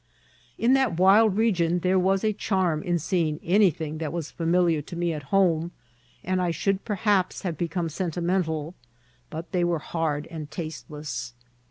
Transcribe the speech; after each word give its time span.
865 0.57 0.65
In 0.65 0.73
that 0.73 0.99
wild 0.99 1.37
region 1.37 1.79
there 1.81 1.99
was 1.99 2.23
a 2.23 2.33
charm 2.33 2.81
in 2.81 2.97
seeing 2.97 3.39
any 3.43 3.69
thing 3.69 3.99
that 3.99 4.11
was 4.11 4.31
familiar 4.31 4.81
to 4.81 4.95
me 4.95 5.13
at 5.13 5.21
home, 5.29 5.69
and 6.23 6.41
I 6.41 6.49
should 6.49 6.83
perhaps 6.83 7.43
have 7.43 7.55
become 7.55 7.87
sentimental, 7.87 8.73
but 9.29 9.51
they 9.51 9.63
were 9.63 9.77
hard 9.77 10.25
and 10.31 10.49
tasteless. 10.49 11.33